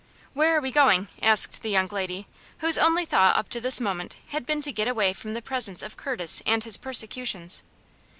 "Where 0.33 0.57
are 0.57 0.61
we 0.61 0.71
going?" 0.71 1.09
asked 1.21 1.61
the 1.61 1.69
young 1.69 1.85
lady, 1.89 2.25
whose 2.57 2.79
only 2.79 3.05
thought 3.05 3.35
up 3.37 3.49
to 3.49 3.61
this 3.61 3.79
moment 3.79 4.15
had 4.29 4.47
been 4.47 4.59
to 4.63 4.71
get 4.71 4.87
away 4.87 5.13
from 5.13 5.35
the 5.35 5.43
presence 5.43 5.83
of 5.83 5.95
Curtis 5.95 6.41
and 6.43 6.63
his 6.63 6.75
persecutions. 6.75 7.61